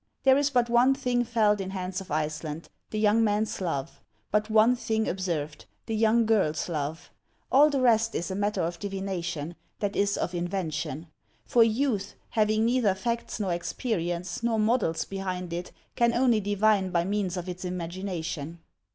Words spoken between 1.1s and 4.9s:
felt in "Hans of Iceland," the young man's love; but one